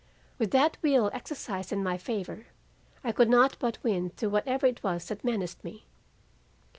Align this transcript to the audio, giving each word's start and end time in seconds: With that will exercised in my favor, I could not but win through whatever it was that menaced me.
With 0.39 0.49
that 0.49 0.77
will 0.81 1.11
exercised 1.13 1.71
in 1.71 1.83
my 1.83 1.95
favor, 1.95 2.47
I 3.03 3.11
could 3.11 3.29
not 3.29 3.55
but 3.59 3.77
win 3.83 4.09
through 4.09 4.29
whatever 4.31 4.65
it 4.65 4.81
was 4.81 5.07
that 5.09 5.23
menaced 5.23 5.63
me. 5.63 5.85